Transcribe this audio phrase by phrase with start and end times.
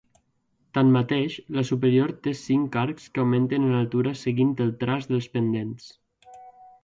[0.77, 5.93] Tanmateix, la superior té cinc arcs que augmenten en altura seguint el traç dels pendents.